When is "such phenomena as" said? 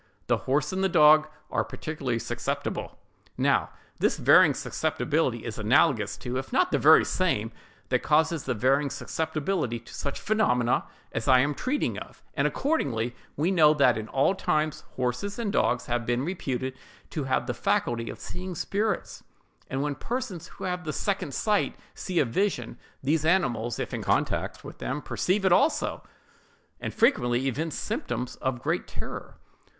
9.93-11.27